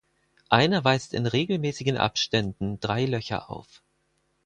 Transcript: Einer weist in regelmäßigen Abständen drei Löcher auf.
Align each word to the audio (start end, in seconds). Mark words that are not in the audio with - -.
Einer 0.49 0.83
weist 0.83 1.13
in 1.13 1.27
regelmäßigen 1.27 1.95
Abständen 1.95 2.79
drei 2.79 3.05
Löcher 3.05 3.51
auf. 3.51 3.83